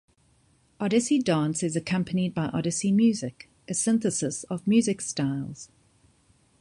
[0.79, 5.69] Odissi dance is accompanied by Odissi music, a synthesis of music styles.